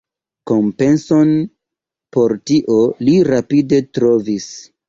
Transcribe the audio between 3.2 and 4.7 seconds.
rapide trovis.